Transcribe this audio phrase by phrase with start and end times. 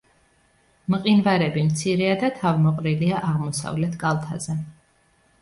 [0.93, 4.59] მყინვარები მცირეა და თავმოყრილია აღმოსავლეთ კალთაზე.